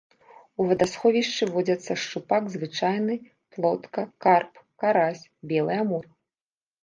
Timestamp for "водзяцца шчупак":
1.57-2.43